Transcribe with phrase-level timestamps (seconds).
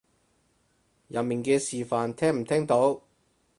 [1.09, 3.03] 入面嘅示範聽唔聽到？